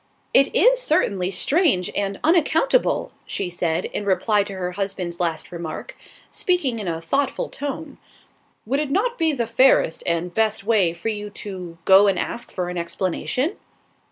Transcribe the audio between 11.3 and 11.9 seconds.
to